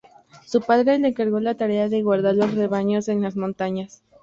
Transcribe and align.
Su 0.47 0.61
padre 0.61 0.97
le 0.97 1.09
encargó 1.09 1.39
la 1.41 1.53
tarea 1.53 1.87
de 1.87 2.01
guardar 2.01 2.33
los 2.33 2.55
rebaños 2.55 3.07
en 3.07 3.21
las 3.21 3.35
montañas. 3.35 4.01